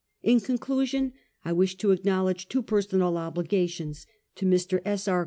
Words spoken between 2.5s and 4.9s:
personal obligations: to Mr.